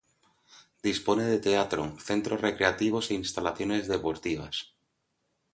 Dispone 0.87 1.23
de 1.31 1.37
teatro, 1.47 1.83
centros 2.09 2.41
recreativos 2.47 3.05
e 3.11 3.17
instalaciones 3.23 3.83
deportivas. 3.93 4.55